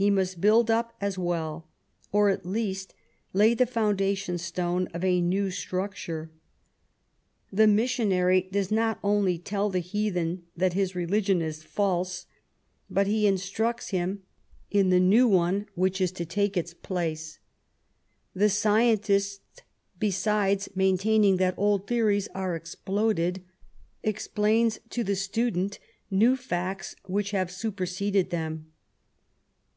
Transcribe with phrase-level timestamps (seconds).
[0.00, 1.66] He must build up as well,
[2.12, 2.94] or at least
[3.32, 6.30] lay the foundation stone of a new struc ture.
[7.52, 12.26] The missionary does not only tell the heathen that his religion is false,
[12.88, 14.22] but he instructs him
[14.70, 15.10] in the 94 MAEY W0LL8T0NECBAFT GODWIN.
[15.10, 17.40] new one which is to take its place.
[18.34, 19.40] The scientist^
[19.98, 23.42] besides maintaining that old theories are exploded^
[24.04, 28.70] explains to the student new facts which have super ^ seded them.